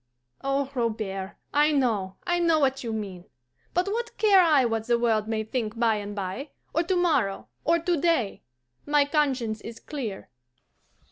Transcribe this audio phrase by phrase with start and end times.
[0.43, 3.25] Oh, Robert, I know, I know what you mean.
[3.71, 7.49] But what care I what the world may think by and bye, or to morrow,
[7.63, 8.41] or to day?
[8.87, 10.31] My conscience is clear."